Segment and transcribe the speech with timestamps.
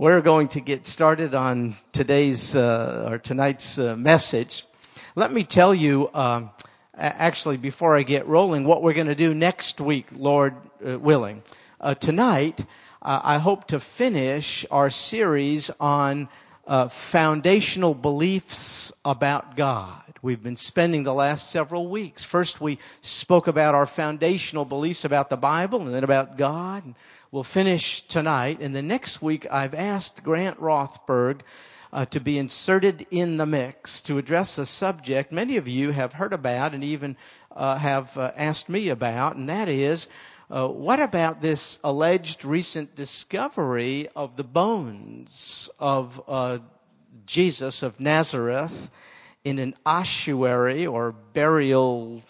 [0.00, 4.64] We're going to get started on today's uh, or tonight's uh, message.
[5.14, 6.52] Let me tell you, um,
[6.96, 11.42] actually, before I get rolling, what we're going to do next week, Lord uh, willing.
[11.78, 12.64] Uh, tonight,
[13.02, 16.30] uh, I hope to finish our series on
[16.88, 20.10] foundational beliefs about God.
[20.22, 22.22] We've been spending the last several weeks.
[22.22, 26.86] First, we spoke about our foundational beliefs about the Bible and then about God.
[26.86, 26.94] And
[27.30, 28.58] we'll finish tonight.
[28.60, 31.40] And the next week, I've asked Grant Rothberg
[31.92, 36.14] uh, to be inserted in the mix to address a subject many of you have
[36.14, 37.16] heard about and even
[37.54, 40.06] uh, have uh, asked me about, and that is
[40.50, 46.58] uh, what about this alleged recent discovery of the bones of uh,
[47.26, 48.90] Jesus of Nazareth
[49.44, 52.22] in an ossuary or burial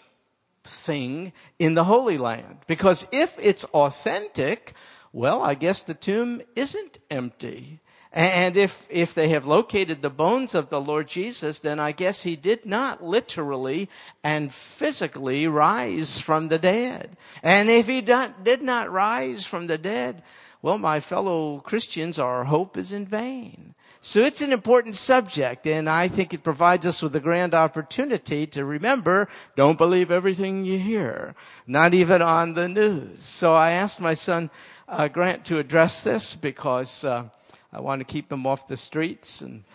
[0.63, 2.59] thing in the Holy Land.
[2.67, 4.73] Because if it's authentic,
[5.13, 7.79] well, I guess the tomb isn't empty.
[8.13, 12.23] And if, if they have located the bones of the Lord Jesus, then I guess
[12.23, 13.87] he did not literally
[14.21, 17.15] and physically rise from the dead.
[17.41, 20.23] And if he did not rise from the dead,
[20.61, 23.70] well, my fellow Christians, our hope is in vain.
[24.03, 28.47] So it's an important subject, and I think it provides us with a grand opportunity
[28.47, 31.35] to remember, don't believe everything you hear,
[31.67, 33.23] not even on the news.
[33.23, 34.49] So I asked my son,
[34.87, 37.25] uh, Grant, to address this because, uh,
[37.71, 39.65] I want to keep him off the streets and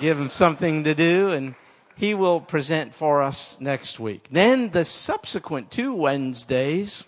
[0.00, 1.54] give him something to do, and
[1.94, 4.26] he will present for us next week.
[4.28, 7.04] Then the subsequent two Wednesdays,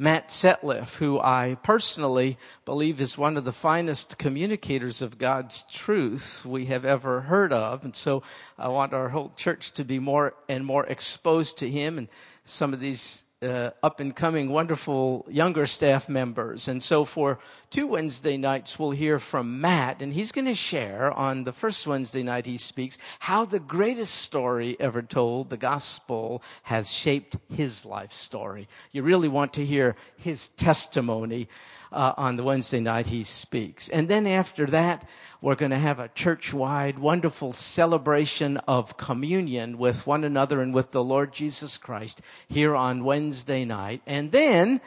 [0.00, 6.42] Matt Setliff, who I personally believe is one of the finest communicators of God's truth
[6.46, 7.84] we have ever heard of.
[7.84, 8.22] And so
[8.58, 12.08] I want our whole church to be more and more exposed to him and
[12.46, 16.66] some of these uh, up and coming wonderful younger staff members.
[16.66, 17.38] And so for
[17.70, 21.86] two Wednesday nights, we'll hear from Matt, and he's going to share on the first
[21.86, 27.86] Wednesday night he speaks how the greatest story ever told, the gospel, has shaped his
[27.86, 28.68] life story.
[28.90, 31.48] You really want to hear his testimony
[31.92, 33.88] uh, on the Wednesday night he speaks.
[33.88, 35.08] And then after that,
[35.40, 40.90] we're going to have a church-wide wonderful celebration of communion with one another and with
[40.90, 44.02] the Lord Jesus Christ here on Wednesday night.
[44.06, 44.80] And then,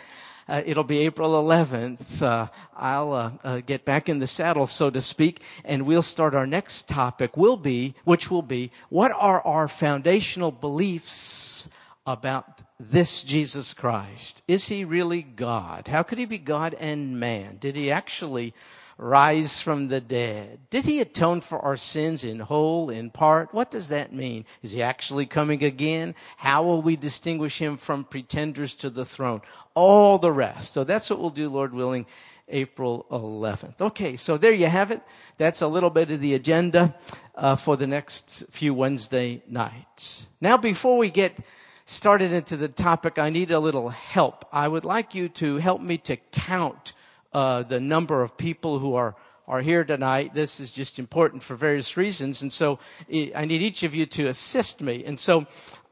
[0.48, 2.22] uh, it'll be April 11th.
[2.22, 6.36] Uh, I'll uh, uh, get back in the saddle, so to speak, and we'll start
[6.36, 7.38] our next topic.
[7.38, 11.70] Will be, which will be, what are our foundational beliefs
[12.06, 14.44] about this Jesus Christ?
[14.48, 15.88] Is he really God?
[15.88, 17.58] How could he be God and man?
[17.58, 18.54] Did he actually
[19.04, 20.60] rise from the dead?
[20.70, 23.54] Did he atone for our sins in whole, in part?
[23.54, 24.46] What does that mean?
[24.62, 26.16] Is he actually coming again?
[26.38, 29.42] How will we distinguish him from pretenders to the throne?
[29.76, 30.74] All the rest.
[30.74, 32.06] So that's what we'll do, Lord willing,
[32.48, 33.82] April 11th.
[33.82, 35.02] Okay, so there you have it.
[35.38, 36.96] That's a little bit of the agenda
[37.36, 40.28] uh, for the next few Wednesday nights.
[40.40, 41.38] Now, before we get
[41.86, 44.46] started into the topic, I need a little help.
[44.52, 46.94] I would like you to help me to count
[47.34, 49.16] uh, the number of people who are
[49.48, 50.34] are here tonight.
[50.34, 52.80] This is just important for various reasons, and so
[53.12, 55.04] I need each of you to assist me.
[55.04, 55.46] And so,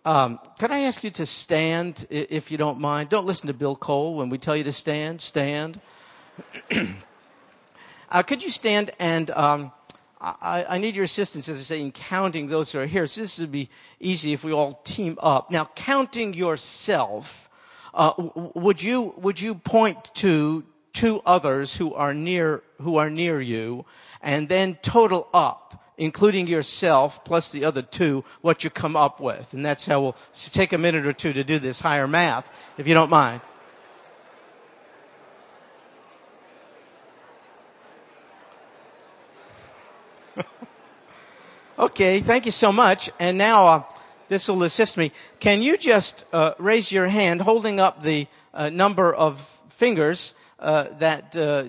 [0.06, 3.10] um, could I ask you to stand, if you don't mind?
[3.10, 5.22] Don't listen to Bill Cole when we tell you to stand.
[5.22, 5.82] Stand.
[8.10, 9.72] uh, could you stand and um,
[10.22, 13.08] I, I, need your assistance, as I say, in counting those who are here.
[13.08, 13.70] So this would be
[14.00, 15.50] easy if we all team up.
[15.50, 17.50] Now, counting yourself,
[17.94, 18.14] uh,
[18.56, 20.64] would you would you point to
[20.94, 23.86] two others who are near who are near you,
[24.22, 29.54] and then total up, including yourself plus the other two, what you come up with,
[29.54, 30.18] and that's how we'll
[30.52, 33.42] take a minute or two to do this higher math, if you don't mind.
[41.80, 43.10] Okay, thank you so much.
[43.20, 43.84] And now uh,
[44.28, 45.12] this will assist me.
[45.40, 50.90] Can you just uh, raise your hand holding up the uh, number of fingers uh,
[51.00, 51.64] that uh,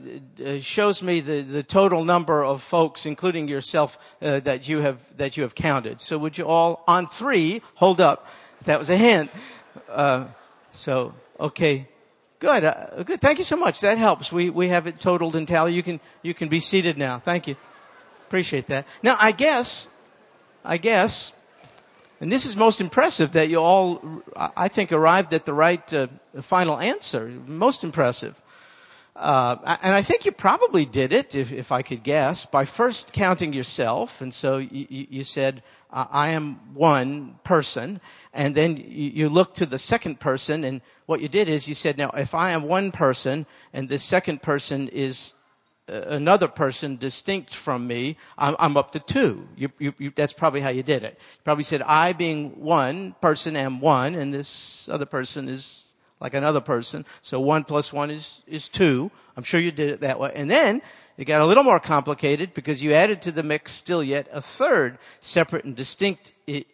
[0.44, 5.37] uh, shows me the, the total number of folks, including yourself, that you have that
[5.37, 6.00] you have counted?
[6.00, 8.26] So would you all on three hold up?
[8.66, 9.31] That was a hint.
[10.72, 11.88] so okay.
[12.38, 12.62] Good,
[13.06, 13.20] good.
[13.20, 13.81] Thank you so much.
[13.81, 14.31] That helps.
[14.31, 15.72] We we have it totaled and tally.
[15.72, 17.19] You can you can be seated now.
[17.19, 17.56] Thank you.
[18.26, 18.87] Appreciate that.
[19.02, 19.88] Now, I guess
[20.64, 21.32] I guess.
[22.20, 26.08] And this is most impressive that you all, I think, arrived at the right uh,
[26.40, 27.32] final answer.
[27.46, 28.41] Most impressive.
[29.14, 33.12] Uh, and I think you probably did it, if, if, I could guess, by first
[33.12, 34.23] counting yourself.
[34.23, 35.62] And so you, you said,
[35.93, 38.00] I am one person.
[38.32, 40.64] And then you, looked to the second person.
[40.64, 43.44] And what you did is you said, now, if I am one person
[43.75, 45.35] and this second person is
[45.88, 49.47] another person distinct from me, I'm, I'm up to two.
[49.56, 51.19] You, you, you, that's probably how you did it.
[51.20, 55.91] You probably said, I being one person am one, and this other person is
[56.22, 57.04] like another person.
[57.20, 59.10] So one plus one is, is two.
[59.36, 60.30] I'm sure you did it that way.
[60.36, 60.80] And then
[61.19, 64.40] it got a little more complicated because you added to the mix still yet a
[64.40, 66.64] third separate and distinct I-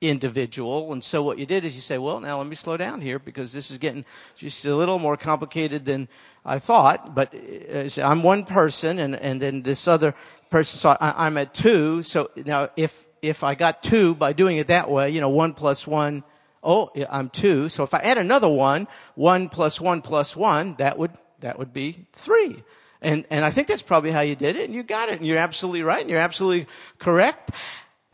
[0.00, 0.90] individual.
[0.90, 3.18] And so what you did is you say, well, now let me slow down here
[3.18, 4.06] because this is getting
[4.36, 6.08] just a little more complicated than
[6.42, 7.14] I thought.
[7.14, 10.14] But uh, I'm one person and, and then this other
[10.48, 12.02] person, so I, I'm at two.
[12.02, 15.52] So now if, if I got two by doing it that way, you know, one
[15.52, 16.24] plus one,
[16.64, 17.68] oh, I'm two.
[17.68, 21.72] So if I add another one, one plus one plus one, that would, that would
[21.72, 22.62] be three.
[23.00, 25.26] And, and I think that's probably how you did it, and you got it, and
[25.26, 26.66] you're absolutely right, and you're absolutely
[26.98, 27.50] correct.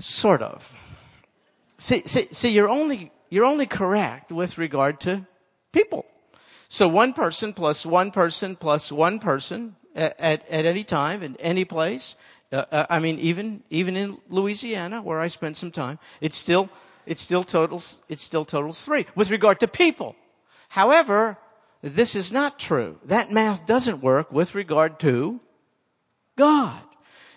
[0.00, 0.72] Sort of.
[1.78, 5.26] See, see, see, you're only, you're only correct with regard to
[5.72, 6.06] people.
[6.68, 11.36] So one person plus one person plus one person at, at, at any time in
[11.36, 12.16] any place.
[12.52, 16.68] Uh, uh, I mean, even, even in Louisiana where I spent some time, it's still,
[17.10, 20.14] it still totals, it still totals three with regard to people.
[20.68, 21.38] However,
[21.82, 23.00] this is not true.
[23.04, 25.40] That math doesn't work with regard to
[26.36, 26.80] God.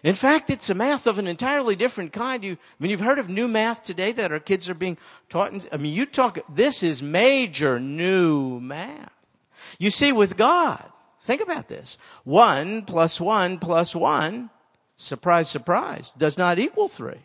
[0.04, 2.44] In fact, it's a math of an entirely different kind.
[2.44, 5.52] You, I mean, you've heard of new math today that our kids are being taught.
[5.54, 9.40] In, I mean, you talk, this is major new math.
[9.80, 10.86] You see, with God,
[11.24, 11.98] think about this.
[12.26, 14.52] One plus one plus one,
[14.98, 17.22] surprise, surprise, does not equal three.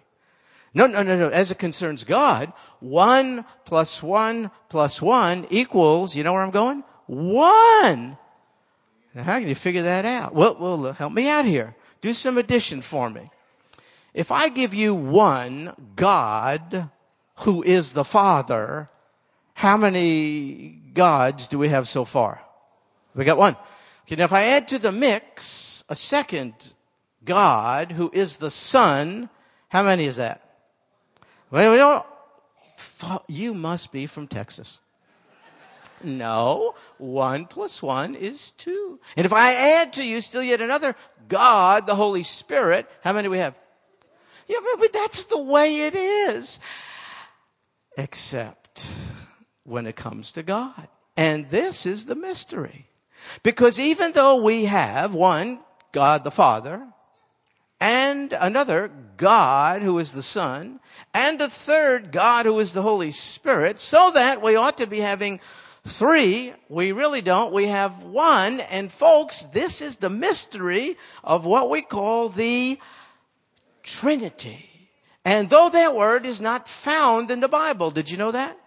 [0.74, 1.28] No, no, no, no.
[1.28, 6.84] As it concerns God, one plus one plus one equals, you know where I'm going?
[7.06, 8.18] One.
[9.14, 10.34] Now, how can you figure that out?
[10.34, 11.74] Well, well, help me out here.
[12.00, 13.30] Do some addition for me.
[14.14, 16.90] If I give you one God
[17.40, 18.90] who is the Father,
[19.54, 22.42] how many gods do we have so far?
[23.14, 23.56] We got one.
[24.02, 26.72] Okay, now if I add to the mix a second
[27.24, 29.28] God who is the Son,
[29.68, 30.47] how many is that?
[31.50, 32.06] Well,
[33.28, 34.80] you must be from Texas.
[36.02, 39.00] No, one plus one is two.
[39.16, 40.94] And if I add to you still yet another
[41.28, 43.54] God, the Holy Spirit, how many do we have?
[44.46, 46.60] Yeah, but that's the way it is.
[47.96, 48.88] Except
[49.64, 50.88] when it comes to God.
[51.16, 52.86] And this is the mystery.
[53.42, 55.60] Because even though we have one,
[55.92, 56.86] God the Father,
[57.80, 60.80] and another God who is the Son,
[61.12, 65.00] and a third God who is the Holy Spirit, so that we ought to be
[65.00, 65.40] having
[65.86, 66.54] three.
[66.68, 67.52] We really don't.
[67.52, 68.60] We have one.
[68.60, 72.78] And folks, this is the mystery of what we call the
[73.82, 74.90] Trinity.
[75.24, 78.58] And though that word is not found in the Bible, did you know that?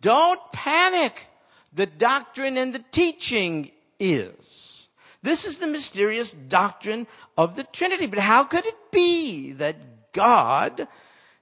[0.00, 1.28] Don't panic.
[1.72, 4.75] The doctrine and the teaching is.
[5.26, 8.06] This is the mysterious doctrine of the Trinity.
[8.06, 10.86] But how could it be that God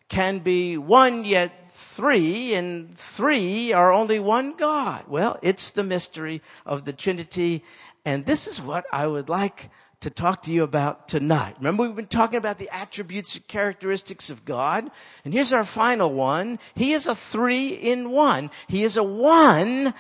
[0.09, 5.05] can be one yet three and three are only one God?
[5.07, 7.63] Well, it's the mystery of the Trinity.
[8.07, 9.69] And this is what I would like
[10.01, 11.57] to talk to you about tonight.
[11.59, 14.91] Remember, we've been talking about the attributes and characteristics of God.
[15.27, 16.59] And here's our final one.
[16.75, 18.51] He is a three in one.
[18.67, 19.93] He is a one,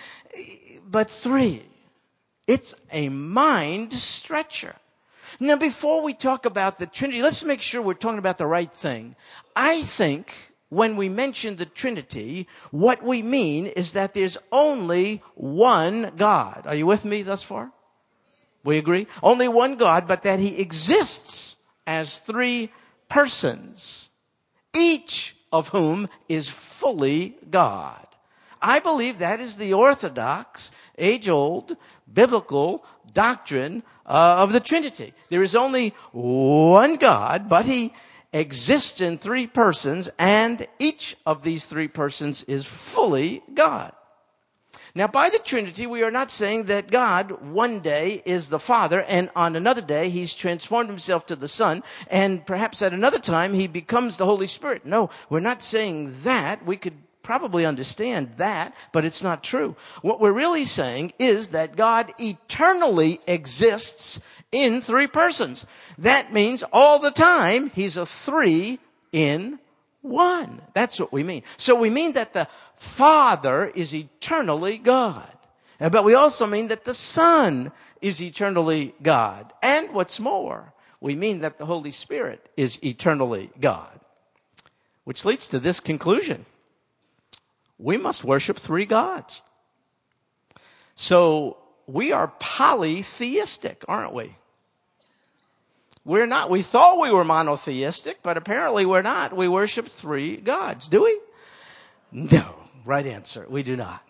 [0.88, 1.64] but three.
[2.46, 4.76] It's a mind stretcher.
[5.40, 8.72] Now, before we talk about the Trinity, let's make sure we're talking about the right
[8.72, 9.16] thing.
[9.56, 10.32] I think
[10.68, 16.64] when we mention the Trinity, what we mean is that there's only one God.
[16.66, 17.72] Are you with me thus far?
[18.62, 19.06] We agree?
[19.22, 22.70] Only one God, but that He exists as three
[23.08, 24.10] persons,
[24.74, 28.03] each of whom is fully God.
[28.64, 31.76] I believe that is the orthodox, age old,
[32.10, 35.12] biblical doctrine uh, of the Trinity.
[35.28, 37.92] There is only one God, but He
[38.32, 43.92] exists in three persons, and each of these three persons is fully God.
[44.94, 49.02] Now, by the Trinity, we are not saying that God one day is the Father,
[49.02, 53.52] and on another day, He's transformed Himself to the Son, and perhaps at another time,
[53.52, 54.86] He becomes the Holy Spirit.
[54.86, 56.64] No, we're not saying that.
[56.64, 59.74] We could probably understand that, but it's not true.
[60.02, 64.20] What we're really saying is that God eternally exists
[64.52, 65.66] in three persons.
[65.98, 68.78] That means all the time he's a three
[69.10, 69.58] in
[70.02, 70.62] one.
[70.74, 71.42] That's what we mean.
[71.56, 75.30] So we mean that the Father is eternally God.
[75.78, 79.52] But we also mean that the Son is eternally God.
[79.62, 83.98] And what's more, we mean that the Holy Spirit is eternally God.
[85.04, 86.46] Which leads to this conclusion.
[87.78, 89.42] We must worship three gods.
[90.94, 94.36] So we are polytheistic, aren't we?
[96.04, 96.50] We're not.
[96.50, 99.34] We thought we were monotheistic, but apparently we're not.
[99.34, 100.88] We worship three gods.
[100.88, 101.18] Do we?
[102.12, 102.54] No.
[102.84, 103.46] Right answer.
[103.48, 104.02] We do not.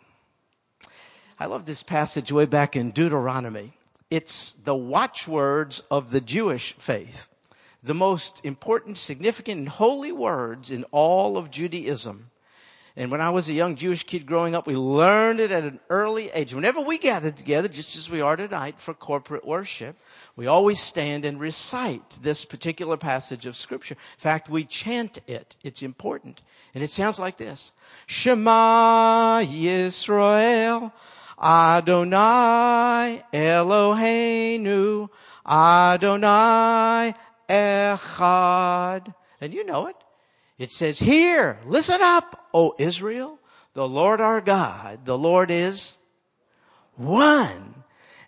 [1.39, 3.75] I love this passage way back in Deuteronomy.
[4.11, 7.29] It's the watchwords of the Jewish faith,
[7.83, 12.31] the most important, significant, and holy words in all of Judaism.
[12.97, 15.81] And when I was a young Jewish kid growing up, we learned it at an
[15.91, 16.55] early age.
[16.55, 19.97] Whenever we gathered together, just as we are tonight for corporate worship,
[20.37, 23.95] we always stand and recite this particular passage of scripture.
[23.95, 25.57] In fact, we chant it.
[25.65, 26.41] It's important.
[26.73, 27.73] And it sounds like this.
[28.07, 30.93] Shema Yisrael
[31.43, 35.09] Adonai Eloheinu
[35.45, 37.15] Adonai
[37.49, 39.15] Echad.
[39.41, 39.97] And you know it.
[40.59, 43.39] It says, Hear, listen up, O Israel.
[43.75, 45.99] The Lord our God, the Lord is
[46.95, 47.84] one.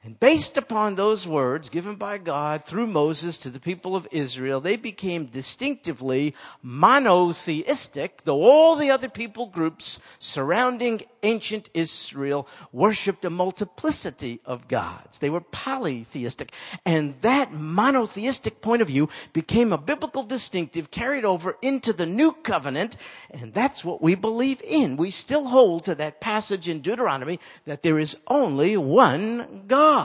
[0.06, 4.60] And based upon those words given by God through Moses to the people of Israel,
[4.60, 6.32] they became distinctively
[6.62, 15.18] monotheistic, though all the other people groups surrounding ancient Israel worshiped a multiplicity of gods.
[15.18, 16.52] They were polytheistic.
[16.84, 22.30] And that monotheistic point of view became a biblical distinctive carried over into the new
[22.30, 22.96] covenant.
[23.32, 24.96] And that's what we believe in.
[24.96, 29.95] We still hold to that passage in Deuteronomy that there is only one God.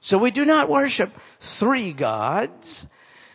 [0.00, 2.86] So we do not worship three gods.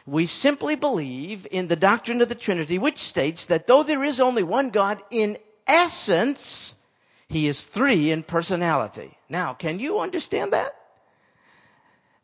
[0.05, 4.19] We simply believe in the doctrine of the Trinity, which states that though there is
[4.19, 6.75] only one God in essence,
[7.27, 9.17] he is three in personality.
[9.29, 10.75] Now, can you understand that?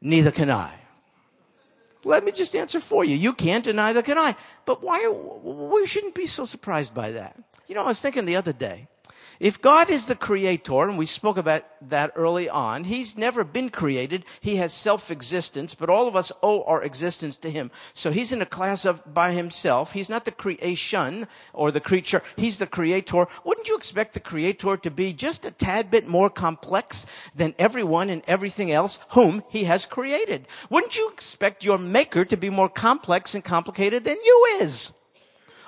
[0.01, 0.73] Neither can I.
[2.03, 3.15] Let me just answer for you.
[3.15, 4.35] You can't and neither can I.
[4.65, 7.37] But why, we shouldn't be so surprised by that.
[7.67, 8.87] You know, I was thinking the other day,
[9.39, 13.69] if God is the creator, and we spoke about that early on, He's never been
[13.69, 14.25] created.
[14.41, 17.71] He has self-existence, but all of us owe our existence to Him.
[17.93, 19.93] So He's in a class of by Himself.
[19.93, 22.21] He's not the creation or the creature.
[22.35, 23.27] He's the creator.
[23.45, 28.09] Wouldn't you expect the creator to be just a tad bit more complex than everyone
[28.09, 30.47] and everything else whom He has created?
[30.69, 34.91] Wouldn't you expect your maker to be more complex and complicated than you is?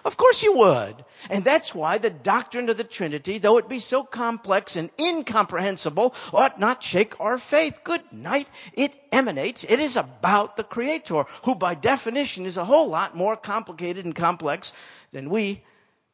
[0.04, 1.06] Of course you would.
[1.30, 6.16] And that's why the doctrine of the Trinity, though it be so complex and incomprehensible,
[6.34, 7.82] ought not shake our faith.
[7.84, 8.48] Good night.
[8.74, 13.36] It emanates, it is about the Creator, who by definition is a whole lot more
[13.38, 14.74] complicated and complex
[15.12, 15.64] than we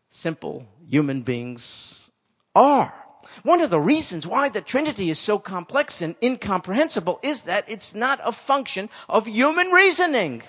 [0.09, 2.11] simple human beings
[2.55, 2.93] are.
[3.43, 7.93] One of the reasons why the Trinity is so complex and incomprehensible is that it's
[7.93, 10.43] not a function of human reasoning.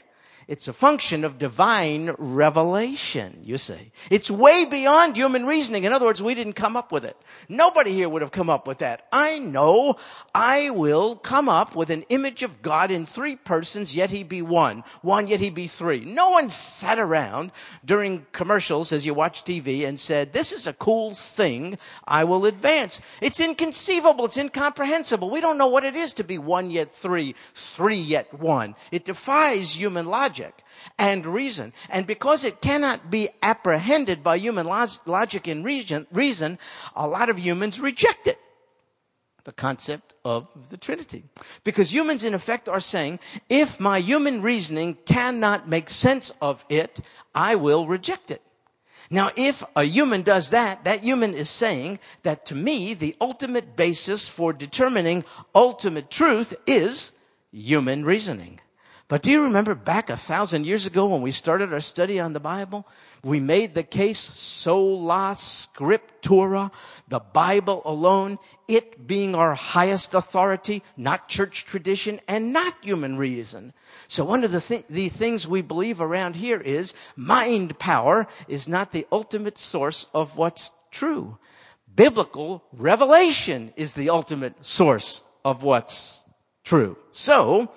[0.48, 3.92] It's a function of divine revelation, you see.
[4.08, 5.84] It's way beyond human reasoning.
[5.84, 7.18] In other words, we didn't come up with it.
[7.50, 9.06] Nobody here would have come up with that.
[9.12, 9.96] I know
[10.34, 14.40] I will come up with an image of God in three persons, yet he be
[14.40, 14.84] one.
[15.02, 16.00] One, yet he be three.
[16.06, 17.52] No one sat around
[17.84, 21.76] during commercials as you watch TV and said, this is a cool thing
[22.06, 23.02] I will advance.
[23.20, 24.24] It's inconceivable.
[24.24, 25.28] It's incomprehensible.
[25.28, 28.76] We don't know what it is to be one yet three, three yet one.
[28.90, 30.62] It defies human logic logic
[30.98, 31.72] and reason.
[31.90, 36.58] And because it cannot be apprehended by human logic and reason, reason,
[36.94, 38.38] a lot of humans reject it.
[39.44, 41.24] The concept of the Trinity.
[41.64, 43.18] Because humans in effect are saying,
[43.48, 47.00] if my human reasoning cannot make sense of it,
[47.34, 48.42] I will reject it.
[49.10, 53.74] Now, if a human does that, that human is saying that to me, the ultimate
[53.74, 57.12] basis for determining ultimate truth is
[57.50, 58.60] human reasoning.
[59.08, 62.34] But do you remember back a thousand years ago when we started our study on
[62.34, 62.86] the Bible?
[63.24, 66.70] We made the case sola scriptura,
[67.08, 68.38] the Bible alone,
[68.68, 73.72] it being our highest authority, not church tradition and not human reason.
[74.08, 78.68] So one of the, th- the things we believe around here is mind power is
[78.68, 81.38] not the ultimate source of what's true.
[81.96, 86.24] Biblical revelation is the ultimate source of what's
[86.62, 86.98] true.
[87.10, 87.72] So,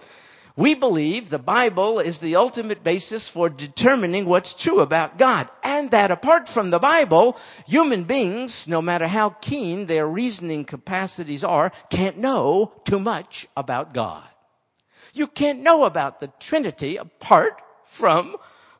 [0.55, 5.49] we believe the Bible is the ultimate basis for determining what's true about God.
[5.63, 11.43] And that apart from the Bible, human beings, no matter how keen their reasoning capacities
[11.43, 14.27] are, can't know too much about God.
[15.13, 18.35] You can't know about the Trinity apart from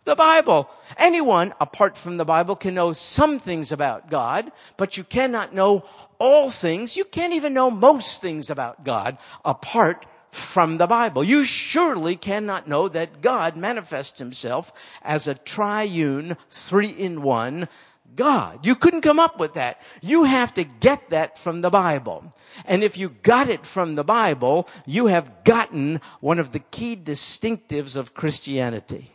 [0.06, 0.70] the Bible.
[0.98, 5.86] Anyone apart from the Bible can know some things about God, but you cannot know
[6.20, 6.98] all things.
[6.98, 11.24] You can't even know most things about God apart from the Bible.
[11.24, 17.68] You surely cannot know that God manifests himself as a triune, three in one
[18.16, 18.66] God.
[18.66, 19.82] You couldn't come up with that.
[20.02, 22.34] You have to get that from the Bible.
[22.66, 26.96] And if you got it from the Bible, you have gotten one of the key
[26.96, 29.12] distinctives of Christianity.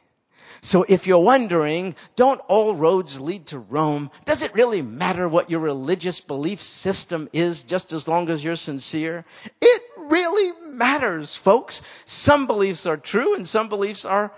[0.62, 4.11] So if you're wondering, don't all roads lead to Rome?
[4.25, 8.56] Does it really matter what your religious belief system is just as long as you're
[8.56, 9.25] sincere?
[9.61, 11.82] It really matters, folks.
[12.04, 14.32] Some beliefs are true and some beliefs are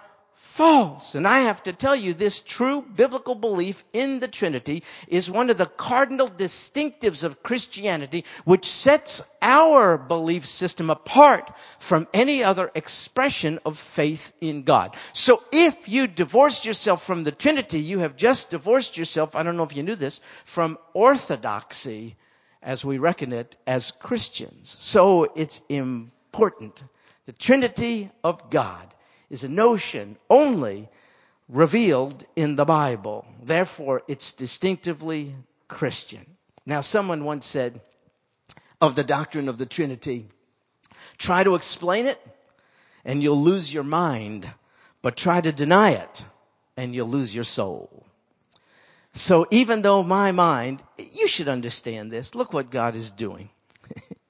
[0.58, 1.14] false.
[1.14, 5.50] And I have to tell you, this true biblical belief in the Trinity is one
[5.50, 12.72] of the cardinal distinctives of Christianity, which sets our belief system apart from any other
[12.74, 14.96] expression of faith in God.
[15.12, 19.56] So if you divorced yourself from the Trinity, you have just divorced yourself, I don't
[19.56, 22.16] know if you knew this, from orthodoxy
[22.68, 24.68] as we reckon it as Christians.
[24.68, 26.84] So it's important.
[27.24, 28.94] The Trinity of God
[29.30, 30.90] is a notion only
[31.48, 33.24] revealed in the Bible.
[33.42, 35.34] Therefore, it's distinctively
[35.68, 36.26] Christian.
[36.66, 37.80] Now, someone once said
[38.82, 40.26] of the doctrine of the Trinity,
[41.16, 42.20] try to explain it
[43.02, 44.50] and you'll lose your mind,
[45.00, 46.26] but try to deny it
[46.76, 48.04] and you'll lose your soul.
[49.12, 52.34] So even though my mind, you should understand this.
[52.34, 53.50] Look what God is doing.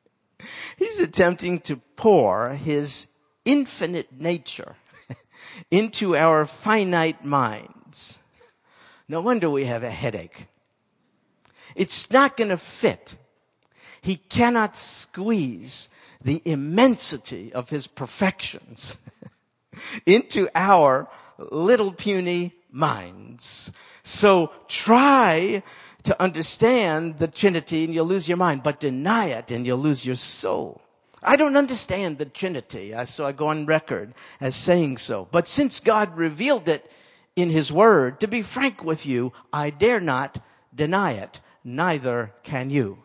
[0.79, 3.09] He's attempting to pour his
[3.45, 4.77] infinite nature
[5.71, 8.19] into our finite minds.
[9.09, 10.47] No wonder we have a headache.
[11.75, 13.17] It's not going to fit.
[14.01, 15.89] He cannot squeeze
[16.23, 18.97] the immensity of his perfections
[20.07, 23.73] into our little puny minds.
[24.03, 25.63] So try
[26.05, 30.07] to understand the Trinity and you'll lose your mind, but deny it and you'll lose
[30.07, 30.83] your soul.
[31.23, 35.29] I don't understand the Trinity, so I go on record as saying so.
[35.31, 36.91] But since God revealed it
[37.35, 40.39] in His Word, to be frank with you, I dare not
[40.75, 41.41] deny it.
[41.65, 42.99] Neither can you.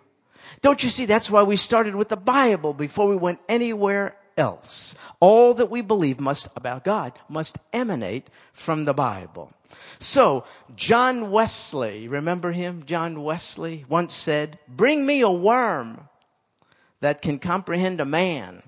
[0.61, 1.05] Don't you see?
[1.05, 4.95] That's why we started with the Bible before we went anywhere else.
[5.19, 9.53] All that we believe must about God must emanate from the Bible.
[9.99, 10.43] So,
[10.75, 12.83] John Wesley, remember him?
[12.85, 16.09] John Wesley once said, bring me a worm
[16.99, 18.63] that can comprehend a man.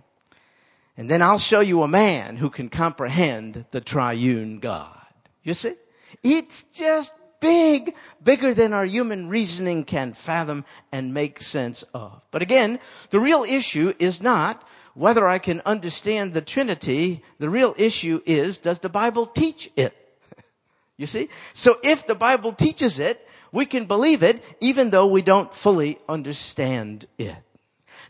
[0.98, 4.98] And then I'll show you a man who can comprehend the triune God.
[5.44, 5.74] You see?
[6.24, 12.24] It's just big, bigger than our human reasoning can fathom and make sense of.
[12.32, 17.22] But again, the real issue is not whether I can understand the Trinity.
[17.38, 19.94] The real issue is, does the Bible teach it?
[20.98, 21.30] you see?
[21.54, 26.00] So if the Bible teaches it, we can believe it even though we don't fully
[26.10, 27.36] understand it.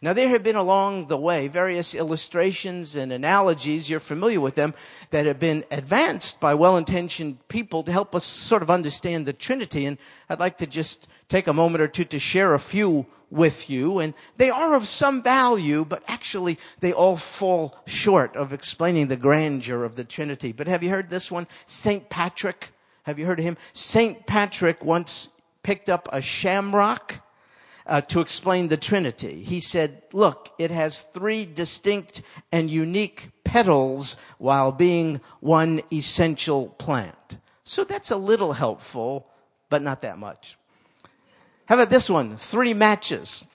[0.05, 4.75] Now, there have been along the way various illustrations and analogies, you're familiar with them,
[5.09, 9.33] that have been advanced by well intentioned people to help us sort of understand the
[9.33, 9.83] Trinity.
[9.83, 9.97] And
[10.29, 13.97] I'd like to just take a moment or two to share a few with you.
[13.97, 19.17] And they are of some value, but actually they all fall short of explaining the
[19.17, 20.51] grandeur of the Trinity.
[20.51, 21.47] But have you heard this one?
[21.65, 22.11] St.
[22.11, 22.73] Patrick.
[23.05, 23.57] Have you heard of him?
[23.73, 24.27] St.
[24.27, 25.29] Patrick once
[25.63, 27.24] picked up a shamrock
[27.87, 29.43] uh, to explain the Trinity.
[29.43, 32.21] He said, look, it has three distinct
[32.51, 37.37] and unique petals while being one essential plant.
[37.63, 39.27] So that's a little helpful,
[39.69, 40.57] but not that much.
[41.65, 42.37] How about this one?
[42.37, 43.45] Three matches.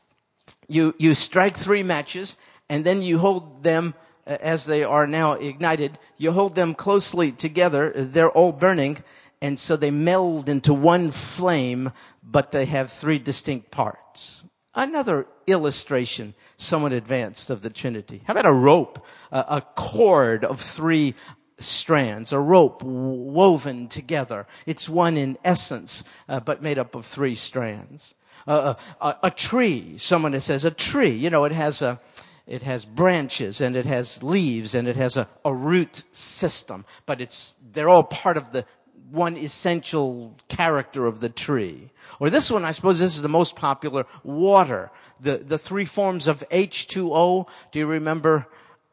[0.68, 2.36] You, you strike three matches
[2.68, 3.94] and then you hold them
[4.26, 5.98] uh, as they are now ignited.
[6.16, 7.92] You hold them closely together.
[7.94, 8.98] They're all burning.
[9.42, 11.92] And so they meld into one flame
[12.30, 14.44] but they have three distinct parts.
[14.74, 18.22] Another illustration, somewhat advanced, of the Trinity.
[18.24, 21.14] How about a rope, a cord of three
[21.60, 24.46] strands, a rope woven together.
[24.66, 28.14] It's one in essence, uh, but made up of three strands.
[28.46, 32.00] Uh, a, a, tree, someone says a tree, you know, it has a,
[32.46, 37.20] it has branches and it has leaves and it has a, a root system, but
[37.20, 38.64] it's, they're all part of the
[39.10, 41.90] one essential character of the tree.
[42.18, 44.90] Or this one, I suppose this is the most popular, water.
[45.20, 47.48] The, the three forms of H2O.
[47.72, 48.46] Do you remember,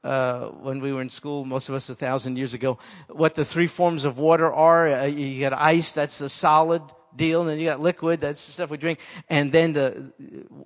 [0.03, 2.77] uh, when we were in school, most of us a thousand years ago,
[3.07, 4.87] what the three forms of water are?
[4.87, 6.81] Uh, you got ice, that's the solid
[7.15, 10.11] deal, and then you got liquid, that's the stuff we drink, and then the,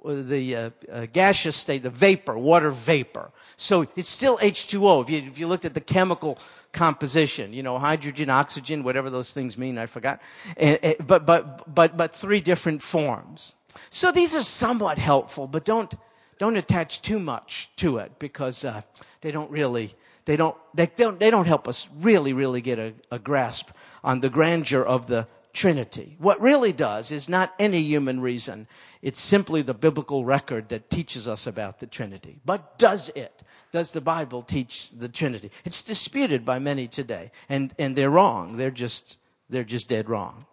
[0.04, 3.32] the uh, uh, gaseous state, the vapor, water vapor.
[3.56, 5.04] So it's still H2O.
[5.04, 6.38] If you, if you looked at the chemical
[6.73, 10.21] composition, you know, hydrogen, oxygen, whatever those things mean, I forgot.
[10.57, 13.55] but, but, but, but three different forms.
[13.89, 15.93] So these are somewhat helpful, but don't,
[16.39, 18.81] don't attach too much to it because uh,
[19.21, 19.93] they don't really,
[20.25, 23.69] they don't, they don't, they don't help us really, really get a, a grasp
[24.03, 26.15] on the grandeur of the Trinity.
[26.17, 28.67] What really does is not any human reason.
[29.01, 32.39] It's simply the biblical record that teaches us about the Trinity.
[32.45, 33.43] But does it?
[33.71, 35.51] Does the Bible teach the Trinity?
[35.63, 37.31] It's disputed by many today.
[37.47, 38.57] And, and they're wrong.
[38.57, 39.17] They're just,
[39.49, 40.45] they're just dead wrong.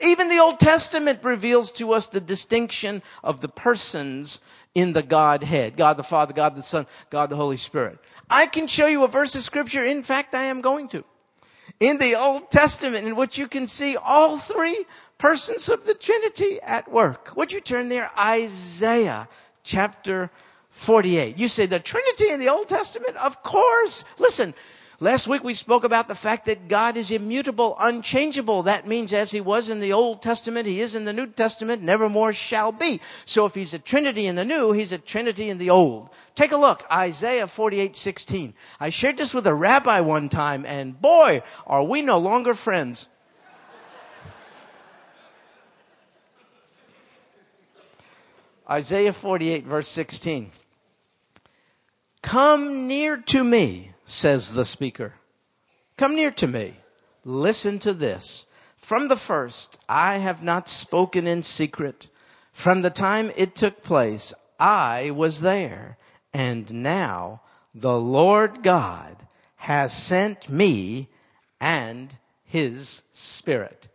[0.00, 4.40] Even the Old Testament reveals to us the distinction of the persons
[4.74, 5.76] in the Godhead.
[5.76, 7.98] God the Father, God the Son, God the Holy Spirit.
[8.28, 9.82] I can show you a verse of scripture.
[9.82, 11.04] In fact, I am going to.
[11.80, 14.84] In the Old Testament in which you can see all three
[15.16, 17.34] persons of the Trinity at work.
[17.34, 18.10] Would you turn there?
[18.18, 19.28] Isaiah
[19.62, 20.30] chapter
[20.78, 21.36] 48.
[21.38, 23.16] You say the Trinity in the Old Testament?
[23.16, 24.04] Of course.
[24.18, 24.54] Listen,
[25.00, 28.64] Last week we spoke about the fact that God is immutable, unchangeable.
[28.64, 31.82] That means as he was in the Old Testament, he is in the New Testament,
[31.82, 33.00] nevermore shall be.
[33.24, 36.10] So if he's a Trinity in the New, he's a Trinity in the Old.
[36.34, 38.54] Take a look, Isaiah 48, 16.
[38.80, 43.08] I shared this with a rabbi one time and boy, are we no longer friends.
[48.68, 50.50] Isaiah 48 verse 16.
[52.22, 55.14] Come near to me says the speaker.
[55.96, 56.74] Come near to me.
[57.24, 58.46] Listen to this.
[58.76, 62.08] From the first, I have not spoken in secret.
[62.52, 65.98] From the time it took place, I was there.
[66.32, 67.42] And now
[67.74, 69.16] the Lord God
[69.56, 71.08] has sent me
[71.60, 73.88] and his spirit.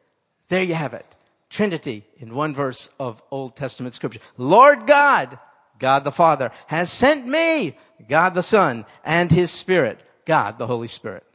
[0.49, 1.15] There you have it.
[1.49, 4.19] Trinity in one verse of Old Testament scripture.
[4.37, 5.39] Lord God,
[5.83, 7.75] God the Father, has sent me,
[8.07, 9.99] God the Son, and his Spirit.
[10.23, 11.25] God the Holy Spirit.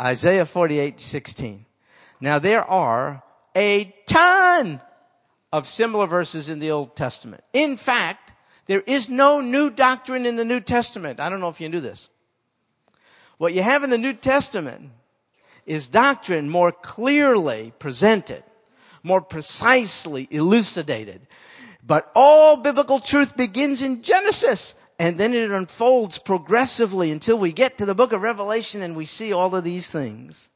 [0.00, 1.66] Isaiah 48, 16.
[2.18, 3.22] Now there are
[3.54, 4.80] a ton
[5.52, 7.44] of similar verses in the Old Testament.
[7.52, 8.32] In fact,
[8.64, 11.20] there is no new doctrine in the New Testament.
[11.20, 12.08] I don't know if you knew this.
[13.36, 14.92] What you have in the New Testament
[15.66, 18.42] is doctrine more clearly presented,
[19.02, 21.26] more precisely elucidated.
[21.82, 24.74] But all biblical truth begins in Genesis.
[24.98, 29.04] And then it unfolds progressively until we get to the book of Revelation and we
[29.04, 30.50] see all of these things.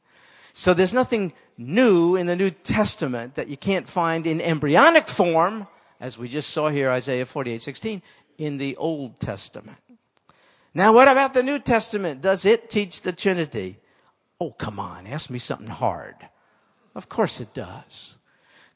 [0.53, 5.67] So there's nothing new in the New Testament that you can't find in embryonic form,
[5.99, 8.01] as we just saw here, Isaiah 48, 16,
[8.37, 9.79] in the Old Testament.
[10.73, 12.21] Now, what about the New Testament?
[12.21, 13.79] Does it teach the Trinity?
[14.39, 16.15] Oh, come on, ask me something hard.
[16.95, 18.17] Of course it does.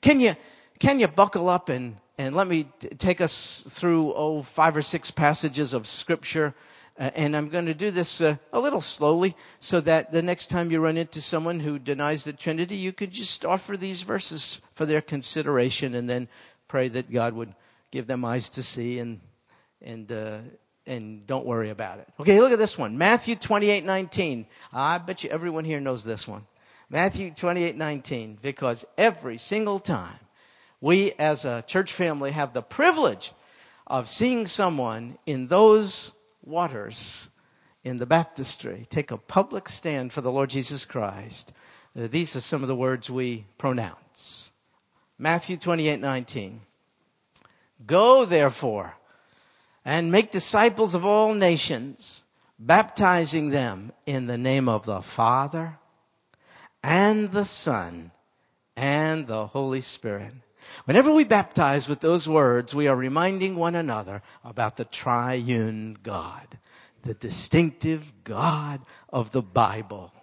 [0.01, 0.35] Can you,
[0.79, 4.83] can you buckle up and and let me t- take us through, oh, five or
[4.83, 6.53] six passages of scripture.
[6.99, 10.51] Uh, and I'm going to do this uh, a little slowly so that the next
[10.51, 14.59] time you run into someone who denies the Trinity, you could just offer these verses
[14.75, 16.27] for their consideration and then
[16.67, 17.55] pray that God would
[17.89, 19.19] give them eyes to see and,
[19.81, 20.37] and, uh,
[20.85, 22.07] and don't worry about it.
[22.19, 22.99] Okay, look at this one.
[22.99, 24.45] Matthew 28, 19.
[24.71, 26.45] I bet you everyone here knows this one.
[26.87, 28.37] Matthew 28, 19.
[28.43, 30.19] Because every single time
[30.81, 33.31] we as a church family have the privilege
[33.85, 36.13] of seeing someone in those
[36.43, 37.29] waters
[37.83, 41.53] in the baptistry take a public stand for the Lord Jesus Christ.
[41.97, 44.51] Uh, these are some of the words we pronounce.
[45.17, 46.61] Matthew 28 19.
[47.85, 48.95] Go therefore
[49.83, 52.23] and make disciples of all nations,
[52.57, 55.77] baptizing them in the name of the Father
[56.83, 58.11] and the Son
[58.75, 60.33] and the Holy Spirit
[60.85, 66.57] Whenever we baptize with those words, we are reminding one another about the triune God,
[67.03, 70.13] the distinctive God of the Bible.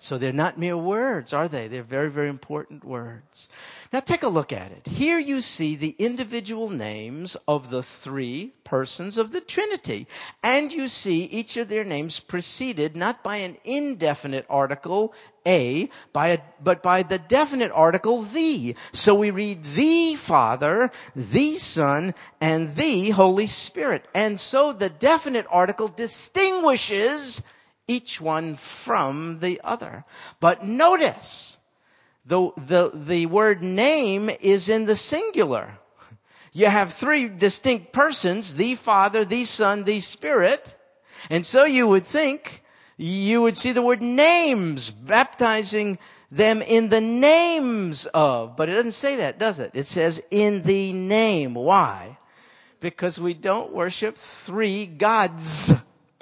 [0.00, 1.66] So they're not mere words, are they?
[1.66, 3.48] They're very, very important words.
[3.92, 4.86] Now take a look at it.
[4.86, 10.06] Here you see the individual names of the three persons of the Trinity.
[10.40, 16.28] And you see each of their names preceded not by an indefinite article, a, by
[16.28, 18.76] a, but by the definite article, the.
[18.92, 24.06] So we read the Father, the Son, and the Holy Spirit.
[24.14, 27.42] And so the definite article distinguishes
[27.88, 30.04] each one from the other.
[30.38, 31.58] But notice,
[32.24, 35.78] the, the, the word name is in the singular.
[36.52, 40.76] You have three distinct persons, the Father, the Son, the Spirit.
[41.30, 42.62] And so you would think
[42.96, 45.98] you would see the word names, baptizing
[46.30, 48.56] them in the names of.
[48.56, 49.70] But it doesn't say that, does it?
[49.72, 51.54] It says in the name.
[51.54, 52.18] Why?
[52.80, 55.74] Because we don't worship three gods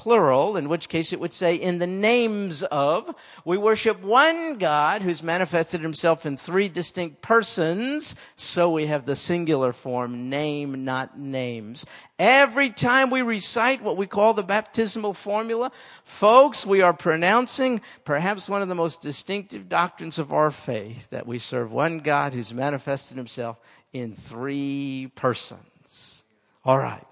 [0.07, 3.13] plural, in which case it would say in the names of.
[3.45, 9.17] We worship one God who's manifested himself in three distinct persons, so we have the
[9.17, 11.85] singular form, name, not names.
[12.21, 15.73] Every time we recite what we call the baptismal formula,
[16.05, 21.27] folks, we are pronouncing perhaps one of the most distinctive doctrines of our faith, that
[21.27, 23.61] we serve one God who's manifested himself
[23.93, 26.23] in three persons.
[26.65, 27.05] All right.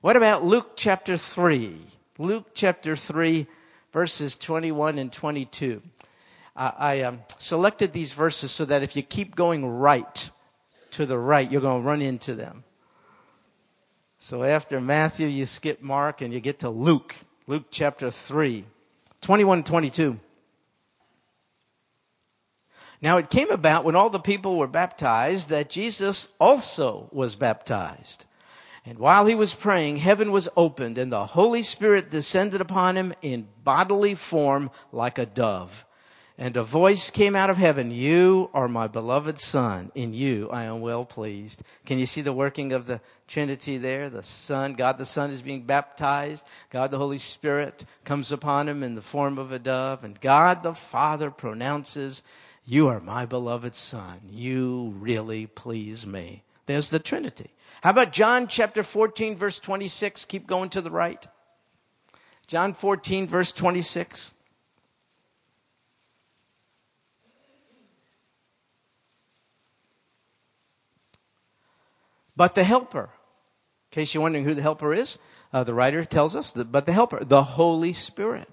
[0.00, 1.91] What about Luke chapter 3?
[2.18, 3.46] Luke chapter 3,
[3.90, 5.80] verses 21 and 22.
[6.54, 10.30] Uh, I um, selected these verses so that if you keep going right
[10.90, 12.64] to the right, you're going to run into them.
[14.18, 17.14] So after Matthew, you skip Mark and you get to Luke.
[17.46, 18.66] Luke chapter 3,
[19.22, 20.20] 21 and 22.
[23.00, 28.26] Now it came about when all the people were baptized that Jesus also was baptized.
[28.84, 33.14] And while he was praying, heaven was opened and the Holy Spirit descended upon him
[33.22, 35.86] in bodily form like a dove.
[36.36, 39.92] And a voice came out of heaven, You are my beloved Son.
[39.94, 41.62] In you I am well pleased.
[41.86, 44.10] Can you see the working of the Trinity there?
[44.10, 46.44] The Son, God the Son is being baptized.
[46.70, 50.02] God the Holy Spirit comes upon him in the form of a dove.
[50.02, 52.24] And God the Father pronounces,
[52.64, 54.22] You are my beloved Son.
[54.28, 56.42] You really please me.
[56.66, 57.50] There's the Trinity.
[57.82, 60.24] How about John chapter 14, verse 26?
[60.26, 61.26] Keep going to the right.
[62.46, 64.32] John 14, verse 26.
[72.36, 73.10] But the Helper,
[73.90, 75.18] in case you're wondering who the Helper is,
[75.52, 78.48] uh, the writer tells us, but the Helper, the Holy Spirit,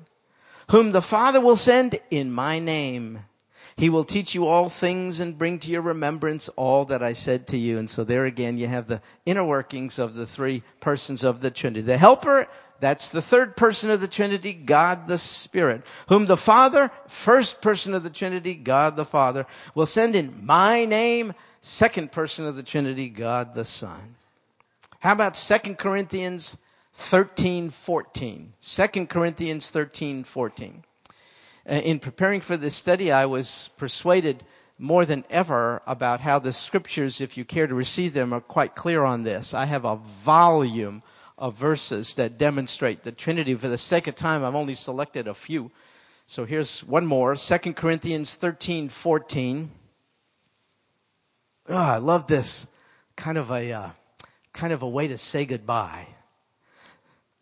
[0.72, 3.26] whom the Father will send in my name.
[3.80, 7.48] He will teach you all things and bring to your remembrance all that I said
[7.48, 7.78] to you.
[7.78, 11.50] And so there again, you have the inner workings of the three persons of the
[11.50, 11.84] Trinity.
[11.84, 12.48] The helper,
[12.82, 17.94] that's the third person of the Trinity, God the Spirit, whom the Father, first person
[17.94, 22.64] of the Trinity, God the Father, will send in my name, second person of the
[22.64, 24.18] Trinity, God the Son.
[25.00, 26.58] How about 2 Corinthians
[26.92, 28.54] 13, 14?
[28.60, 30.84] 2 Corinthians 13, 14.
[31.70, 34.44] Uh, in preparing for this study, I was persuaded
[34.80, 38.76] more than ever about how the scriptures, if you care to receive them, are quite
[38.76, 39.54] clear on this.
[39.54, 41.04] I have a volume
[41.38, 43.54] of verses that demonstrate the Trinity.
[43.54, 45.70] For the sake of time, I've only selected a few.
[46.26, 49.72] So here's one more 2 Corinthians 13 14.
[51.68, 52.66] Oh, I love this
[53.16, 53.90] kind of a uh,
[54.54, 56.08] kind of a way to say goodbye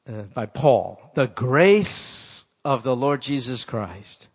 [0.09, 1.11] uh, by Paul.
[1.15, 4.27] The grace of the Lord Jesus Christ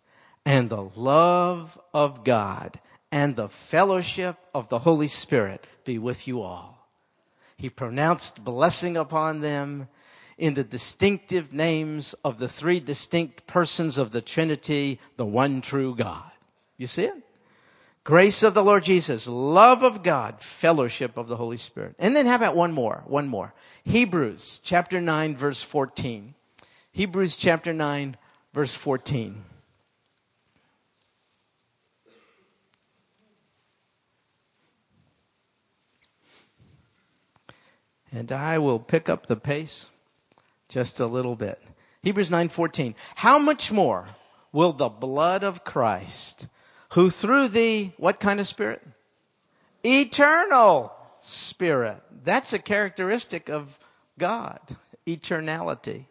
[0.43, 2.79] and the love of God
[3.11, 6.89] and the fellowship of the Holy Spirit be with you all.
[7.55, 9.87] He pronounced blessing upon them
[10.35, 15.95] in the distinctive names of the three distinct persons of the Trinity, the one true
[15.95, 16.31] God.
[16.75, 17.23] You see it?
[18.03, 21.93] Grace of the Lord Jesus, love of God, fellowship of the Holy Spirit.
[21.99, 23.03] And then how about one more?
[23.05, 23.53] One more.
[23.83, 26.33] Hebrews chapter 9 verse 14.
[26.91, 28.17] Hebrews chapter 9
[28.53, 29.43] verse 14.
[38.11, 39.89] And I will pick up the pace
[40.69, 41.61] just a little bit.
[42.03, 42.95] Hebrews 9:14.
[43.15, 44.09] How much more
[44.51, 46.47] will the blood of Christ,
[46.91, 48.85] who through the what kind of spirit?
[49.83, 52.03] Eternal spirit.
[52.11, 53.79] That's a characteristic of
[54.19, 54.59] God,
[55.07, 56.05] eternality.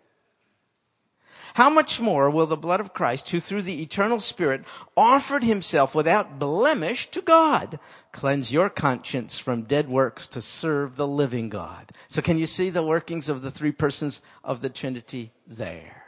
[1.54, 4.64] How much more will the blood of Christ, who through the eternal Spirit
[4.96, 7.78] offered himself without blemish to God,
[8.10, 11.92] cleanse your conscience from dead works to serve the living God?
[12.08, 16.04] So can you see the workings of the three persons of the Trinity there?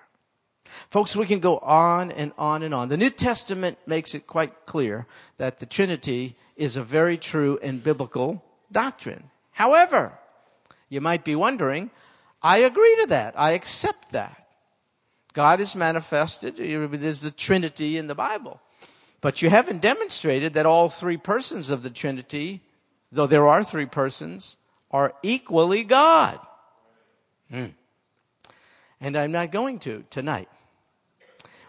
[0.91, 2.89] Folks, we can go on and on and on.
[2.89, 7.83] The New Testament makes it quite clear that the Trinity is a very true and
[7.83, 9.31] biblical doctrine.
[9.53, 10.19] However,
[10.89, 11.91] you might be wondering,
[12.43, 13.35] I agree to that.
[13.37, 14.44] I accept that.
[15.35, 16.57] God is manifested.
[16.57, 18.61] There's the Trinity in the Bible.
[19.21, 22.63] But you haven't demonstrated that all three persons of the Trinity,
[23.11, 24.57] though there are three persons,
[24.91, 26.39] are equally God.
[27.51, 27.67] Hmm.
[29.01, 30.49] And I'm not going to tonight.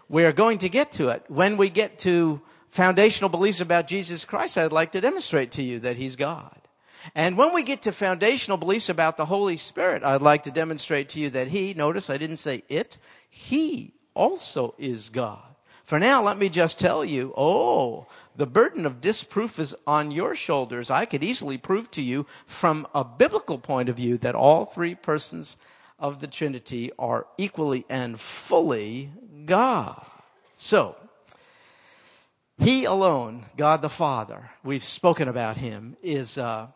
[0.08, 1.24] We are going to get to it.
[1.26, 5.80] When we get to foundational beliefs about Jesus Christ, I'd like to demonstrate to you
[5.80, 6.56] that He's God.
[7.14, 11.08] And when we get to foundational beliefs about the Holy Spirit, I'd like to demonstrate
[11.10, 12.98] to you that He, notice I didn't say it,
[13.38, 15.42] he also is God.
[15.84, 20.34] For now, let me just tell you, oh, the burden of disproof is on your
[20.34, 20.90] shoulders.
[20.90, 24.94] I could easily prove to you from a biblical point of view that all three
[24.94, 25.58] persons
[25.98, 29.10] of the Trinity are equally and fully
[29.44, 30.04] God.
[30.54, 30.96] So,
[32.58, 36.68] He alone, God the Father, we've spoken about Him, is uh,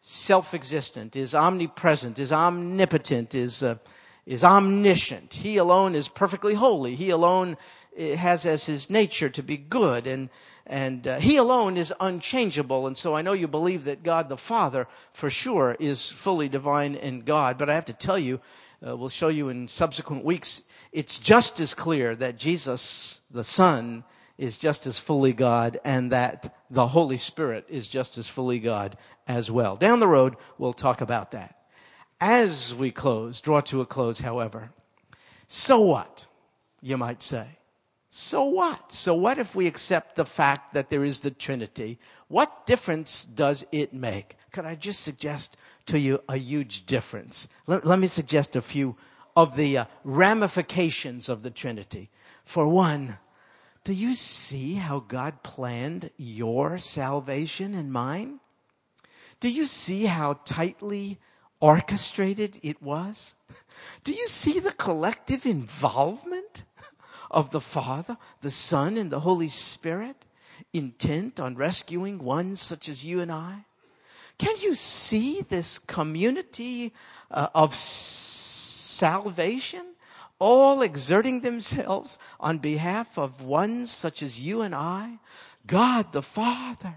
[0.00, 3.78] self existent, is omnipresent, is omnipotent, is, uh,
[4.26, 5.34] is omniscient.
[5.34, 6.94] He alone is perfectly holy.
[6.94, 7.56] He alone
[7.96, 10.30] eh, has as His nature to be good and
[10.66, 12.86] and uh, he alone is unchangeable.
[12.86, 16.94] And so I know you believe that God the Father, for sure, is fully divine
[16.94, 17.58] in God.
[17.58, 18.40] But I have to tell you,
[18.86, 24.04] uh, we'll show you in subsequent weeks, it's just as clear that Jesus, the Son,
[24.38, 28.96] is just as fully God and that the Holy Spirit is just as fully God
[29.28, 29.76] as well.
[29.76, 31.56] Down the road, we'll talk about that.
[32.26, 34.70] As we close, draw to a close, however,
[35.46, 36.26] so what,
[36.80, 37.58] you might say?
[38.08, 38.92] So what?
[38.92, 41.98] So what if we accept the fact that there is the Trinity?
[42.28, 44.38] What difference does it make?
[44.52, 47.46] Could I just suggest to you a huge difference?
[47.66, 48.96] Let, let me suggest a few
[49.36, 52.08] of the uh, ramifications of the Trinity.
[52.42, 53.18] For one,
[53.84, 58.40] do you see how God planned your salvation and mine?
[59.40, 61.18] Do you see how tightly
[61.64, 63.34] orchestrated it was?
[64.04, 66.64] Do you see the collective involvement?
[67.34, 70.24] of the Father, the Son, and the Holy Spirit,
[70.72, 73.64] intent on rescuing one such as you and I?
[74.38, 76.92] Can you see this community
[77.30, 79.84] uh, of salvation
[80.38, 85.18] all exerting themselves on behalf of one such as you and I?
[85.66, 86.94] God the Father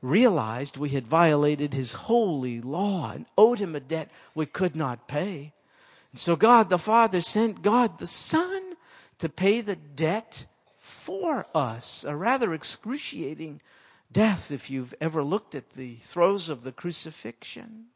[0.00, 5.08] realized we had violated his holy law and owed him a debt we could not
[5.08, 5.52] pay.
[6.12, 8.76] And so God the Father sent God the Son
[9.18, 12.04] to pay the debt for us.
[12.04, 13.60] A rather excruciating
[14.10, 17.86] death if you've ever looked at the throes of the crucifixion.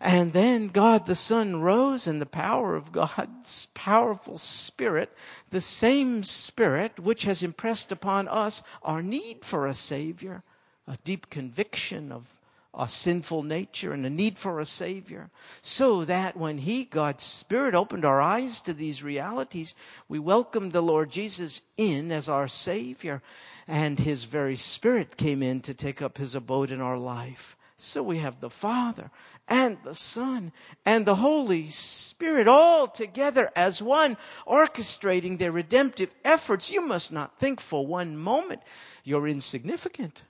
[0.00, 5.16] And then God the Son rose in the power of God's powerful Spirit,
[5.50, 10.42] the same Spirit which has impressed upon us our need for a Savior,
[10.86, 12.34] a deep conviction of
[12.74, 15.30] our sinful nature and a need for a Savior.
[15.62, 19.74] So that when He, God's Spirit, opened our eyes to these realities,
[20.08, 23.22] we welcomed the Lord Jesus in as our Savior,
[23.66, 27.56] and His very Spirit came in to take up His abode in our life.
[27.76, 29.10] So we have the Father
[29.48, 30.52] and the Son
[30.86, 34.16] and the Holy Spirit all together as one,
[34.46, 36.70] orchestrating their redemptive efforts.
[36.70, 38.62] You must not think for one moment
[39.02, 40.22] you're insignificant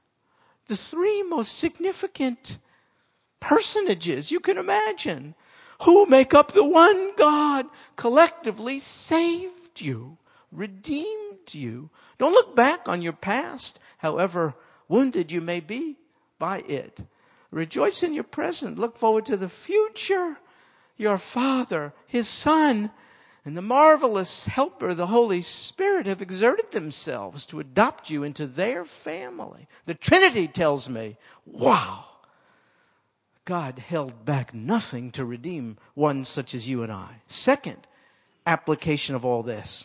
[0.66, 2.59] the three most significant
[3.40, 5.35] personages you can imagine
[5.83, 10.18] who make up the one God collectively saved you,
[10.50, 11.90] redeemed you.
[12.18, 14.55] Don't look back on your past, however
[14.88, 15.96] wounded you may be
[16.38, 17.00] by it.
[17.50, 18.79] Rejoice in your present.
[18.79, 20.38] Look forward to the future.
[20.96, 22.90] Your Father, His Son,
[23.44, 28.85] and the marvelous helper, the Holy Spirit, have exerted themselves to adopt you into their
[28.85, 29.68] family.
[29.85, 32.07] The Trinity tells me, wow,
[33.44, 37.20] God held back nothing to redeem one such as you and I.
[37.26, 37.87] Second
[38.46, 39.85] application of all this.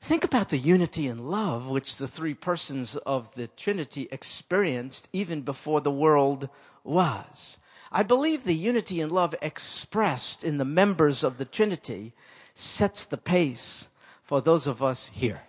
[0.00, 5.42] Think about the unity and love which the three persons of the Trinity experienced even
[5.42, 6.48] before the world
[6.82, 7.58] was.
[7.96, 12.12] I believe the unity and love expressed in the members of the Trinity
[12.52, 13.88] sets the pace
[14.24, 15.42] for those of us here.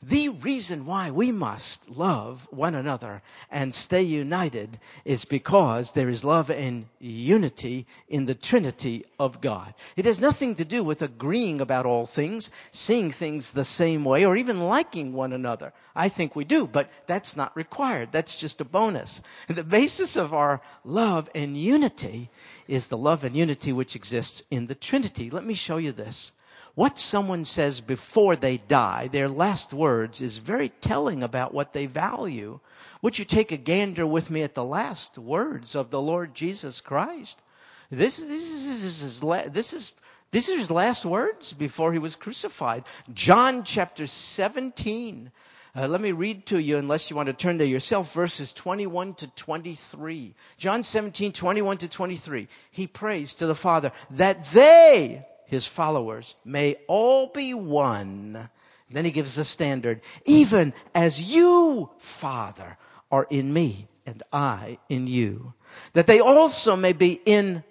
[0.00, 6.22] The reason why we must love one another and stay united is because there is
[6.22, 9.74] love and unity in the Trinity of God.
[9.96, 14.24] It has nothing to do with agreeing about all things, seeing things the same way,
[14.24, 15.72] or even liking one another.
[15.96, 18.10] I think we do, but that's not required.
[18.12, 19.20] That's just a bonus.
[19.48, 22.30] The basis of our love and unity
[22.68, 25.28] is the love and unity which exists in the Trinity.
[25.28, 26.30] Let me show you this.
[26.78, 31.86] What someone says before they die, their last words, is very telling about what they
[31.86, 32.60] value.
[33.02, 36.80] Would you take a gander with me at the last words of the Lord Jesus
[36.80, 37.42] Christ?
[37.90, 39.20] This, this, is, this, is,
[39.52, 39.92] this, is,
[40.30, 42.84] this is his last words before he was crucified.
[43.12, 45.32] John chapter 17.
[45.74, 49.14] Uh, let me read to you, unless you want to turn there yourself, verses 21
[49.14, 50.32] to 23.
[50.58, 52.46] John 17, 21 to 23.
[52.70, 58.50] He prays to the Father that they, his followers may all be one.
[58.90, 62.76] Then he gives the standard, even as you, Father,
[63.10, 65.54] are in me and I in you,
[65.94, 67.64] that they also may be in,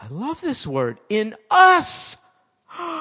[0.00, 2.16] I love this word, in us,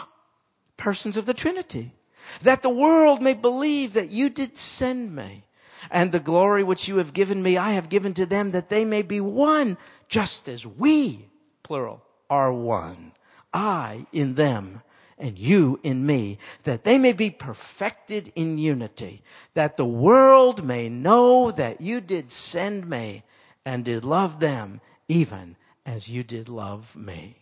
[0.78, 1.94] persons of the Trinity,
[2.42, 5.46] that the world may believe that you did send me,
[5.90, 8.84] and the glory which you have given me, I have given to them, that they
[8.84, 9.78] may be one,
[10.10, 11.30] just as we,
[11.64, 13.14] plural, are one.
[13.56, 14.82] I in them
[15.18, 19.22] and you in me, that they may be perfected in unity,
[19.54, 23.24] that the world may know that you did send me
[23.66, 27.38] and did love them even as you did love me.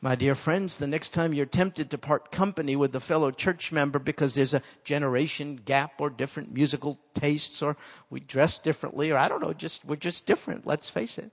[0.00, 3.72] My dear friends, the next time you're tempted to part company with a fellow church
[3.72, 7.76] member because there's a generation gap or different musical tastes or
[8.10, 11.30] we dress differently or I don't know, just, we're just different, let's face it.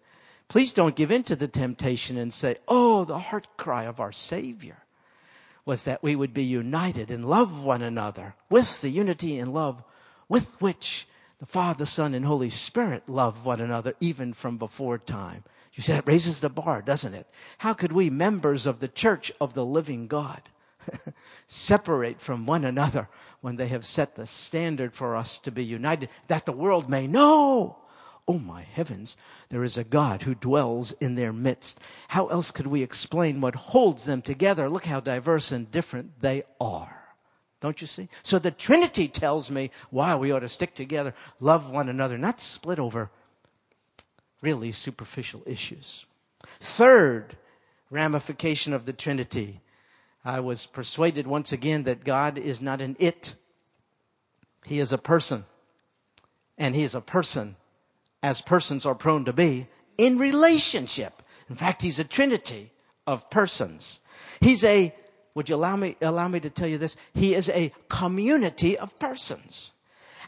[0.48, 4.12] Please don't give in to the temptation and say, oh, the heart cry of our
[4.12, 4.84] Savior
[5.66, 9.84] was that we would be united and love one another with the unity and love
[10.28, 11.08] with which
[11.39, 15.44] the Father, Son, and Holy Spirit love one another even from before time.
[15.74, 17.28] You see, that raises the bar, doesn't it?
[17.60, 20.41] How could we, members of the church of the living God,
[21.48, 23.10] separate from one another
[23.41, 27.08] when they have set the standard for us to be united, that the world may
[27.08, 27.78] know
[28.28, 29.18] Oh my heavens,
[29.50, 31.80] there is a God who dwells in their midst.
[32.10, 34.70] How else could we explain what holds them together?
[34.70, 37.04] Look how diverse and different they are.
[37.60, 38.08] Don't you see?
[38.24, 42.40] So the Trinity tells me why we ought to stick together, love one another, not
[42.40, 43.10] split over
[44.42, 46.06] really superficial issues.
[46.60, 47.38] Third
[47.90, 49.62] ramification of the Trinity.
[50.26, 53.36] I was persuaded once again that God is not an it.
[54.66, 55.46] He is a person.
[56.58, 57.58] And He is a person
[58.24, 59.68] as persons are prone to be,
[59.98, 61.22] in relationship.
[61.50, 62.72] In fact, he's a trinity
[63.06, 64.00] of persons.
[64.40, 64.96] He's a,
[65.36, 66.96] would you allow me, allow me to tell you this?
[67.14, 69.74] He is a community of persons.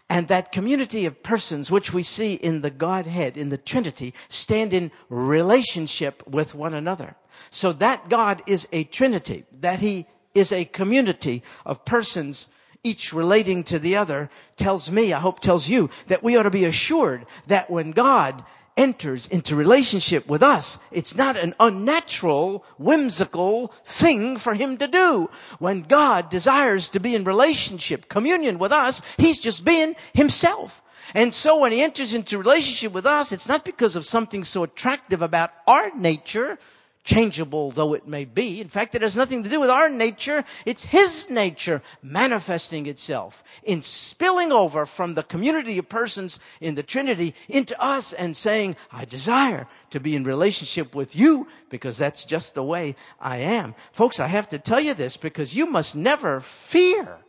[0.10, 4.72] And that community of persons, which we see in the Godhead, in the Trinity, stand
[4.72, 7.16] in relationship with one another.
[7.50, 12.50] So that God is a Trinity, that He is a community of persons
[12.86, 16.52] each relating to the other tells me, I hope tells you, that we ought to
[16.52, 18.46] be assured that when God
[18.78, 25.30] enters into relationship with us, it's not an unnatural, whimsical thing for him to do.
[25.60, 30.84] When God desires to be in relationship, communion with us, he's just being himself.
[31.14, 34.64] And so when he enters into relationship with us, it's not because of something so
[34.64, 36.58] attractive about our nature,
[37.06, 38.60] changeable though it may be.
[38.60, 40.44] In fact, it has nothing to do with our nature.
[40.66, 46.84] It's His nature manifesting itself in spilling over from the community of persons in the
[46.84, 52.26] Trinity into us and saying, I desire to be in relationship with you because that's
[52.26, 53.76] just the way I am.
[53.94, 57.20] Folks, I have to tell you this because you must never fear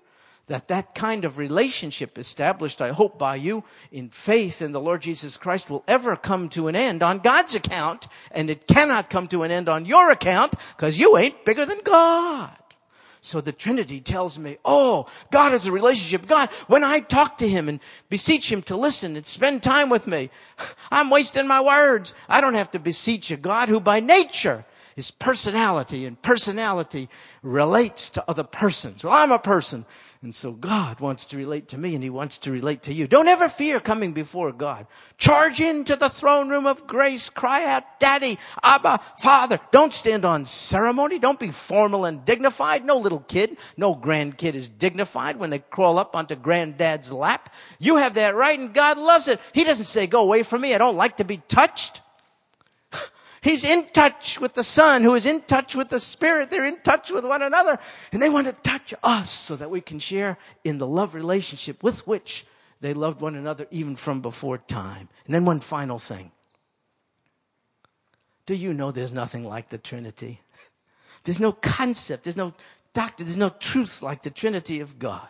[0.46, 5.02] that that kind of relationship established, I hope, by you in faith in the Lord
[5.02, 9.26] Jesus Christ will ever come to an end on God's account, and it cannot come
[9.28, 12.56] to an end on your account because you ain't bigger than God.
[13.20, 16.28] So the Trinity tells me, oh, God is a relationship.
[16.28, 20.06] God, when I talk to Him and beseech Him to listen and spend time with
[20.06, 20.30] me,
[20.92, 22.14] I'm wasting my words.
[22.28, 27.08] I don't have to beseech a God who by nature is personality and personality
[27.42, 29.02] relates to other persons.
[29.02, 29.84] Well, I'm a person.
[30.26, 33.06] And so God wants to relate to me and He wants to relate to you.
[33.06, 34.88] Don't ever fear coming before God.
[35.18, 37.30] Charge into the throne room of grace.
[37.30, 39.60] Cry out, Daddy, Abba, Father.
[39.70, 41.20] Don't stand on ceremony.
[41.20, 42.84] Don't be formal and dignified.
[42.84, 47.54] No little kid, no grandkid is dignified when they crawl up onto granddad's lap.
[47.78, 49.40] You have that right and God loves it.
[49.52, 50.74] He doesn't say, go away from me.
[50.74, 52.00] I don't like to be touched.
[53.46, 56.50] He's in touch with the Son, who is in touch with the Spirit.
[56.50, 57.78] They're in touch with one another.
[58.10, 61.80] And they want to touch us so that we can share in the love relationship
[61.80, 62.44] with which
[62.80, 65.08] they loved one another even from before time.
[65.26, 66.32] And then one final thing.
[68.46, 70.40] Do you know there's nothing like the Trinity?
[71.22, 72.52] There's no concept, there's no
[72.94, 75.28] doctrine, there's no truth like the Trinity of God.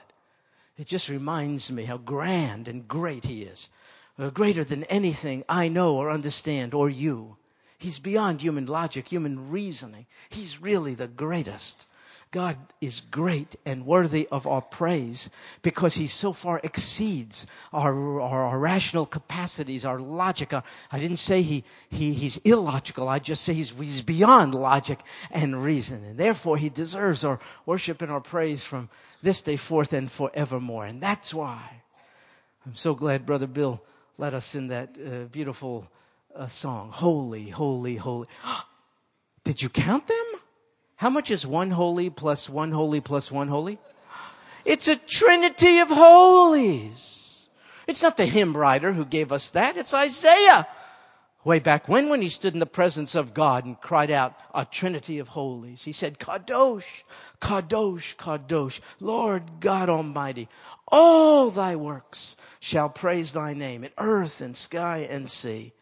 [0.78, 3.68] It just reminds me how grand and great He is,
[4.32, 7.36] greater than anything I know or understand or you.
[7.78, 10.06] He's beyond human logic, human reasoning.
[10.28, 11.86] He's really the greatest.
[12.32, 15.30] God is great and worthy of our praise
[15.62, 20.52] because He so far exceeds our, our, our rational capacities, our logic.
[20.52, 23.08] I didn't say he, he, He's illogical.
[23.08, 25.00] I just say he's, he's beyond logic
[25.30, 26.04] and reason.
[26.04, 28.88] And therefore, He deserves our worship and our praise from
[29.22, 30.84] this day forth and forevermore.
[30.84, 31.82] And that's why
[32.66, 33.82] I'm so glad Brother Bill
[34.18, 35.88] led us in that uh, beautiful
[36.36, 36.90] a song.
[36.92, 38.28] Holy, holy, holy.
[39.44, 40.24] Did you count them?
[40.96, 43.78] How much is one holy plus one holy plus one holy?
[44.64, 47.48] It's a trinity of holies.
[47.86, 49.76] It's not the hymn writer who gave us that.
[49.76, 50.66] It's Isaiah.
[51.44, 54.64] Way back when, when he stood in the presence of God and cried out, a
[54.64, 55.84] trinity of holies.
[55.84, 57.04] He said, Kadosh,
[57.40, 60.48] Kadosh, Kadosh, Lord God Almighty,
[60.88, 65.72] all thy works shall praise thy name in earth and sky and sea.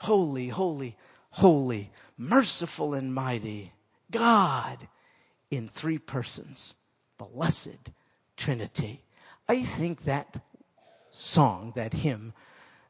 [0.00, 0.96] Holy, holy,
[1.30, 3.72] holy, merciful and mighty,
[4.10, 4.88] God
[5.50, 6.74] in three persons,
[7.18, 7.90] blessed
[8.36, 9.02] Trinity.
[9.48, 10.42] I think that
[11.10, 12.32] song, that hymn,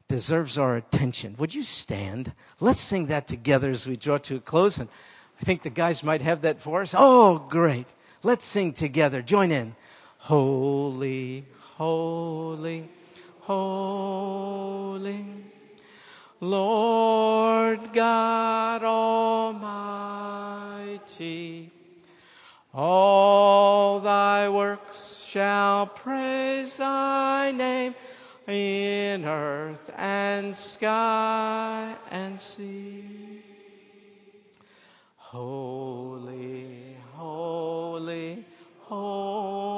[0.09, 1.37] deserves our attention.
[1.39, 2.33] Would you stand?
[2.61, 4.79] Let's sing that together as we draw to a close.
[4.79, 4.89] And
[5.41, 6.95] I think the guys might have that for us.
[6.97, 7.87] Oh, great.
[8.23, 9.23] Let's sing together.
[9.23, 9.75] Join in.
[10.19, 11.47] Holy,
[11.77, 12.89] holy,
[13.41, 15.25] holy,
[16.41, 19.61] Lord God Almighty.
[22.73, 27.95] All thy works shall praise thy name
[28.49, 33.43] in earth and sky and sea.
[35.17, 38.45] Holy, holy,
[38.81, 39.71] holy,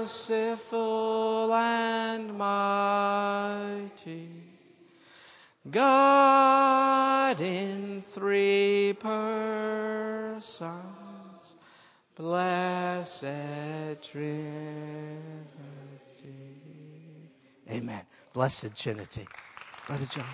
[0.00, 4.30] merciful and mighty,
[5.70, 10.46] God in three persons,
[12.16, 13.26] blessed
[14.00, 15.20] Trinity.
[17.70, 18.06] Amen.
[18.32, 19.26] Blessed Trinity.
[19.86, 20.24] Brother John.